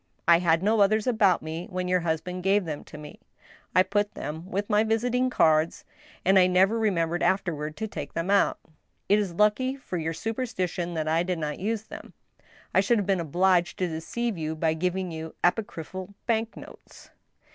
[0.27, 3.19] I had no others about me when your husband gave them to me.
[3.75, 5.85] I put them with my visiting cards,
[6.25, 8.57] and I never remembered afterward to take them out.
[9.07, 12.13] It is lucky for your superstition that I did not use them.
[12.73, 17.11] I should have been obliged to deceive you by giving you apocryphal bank notes.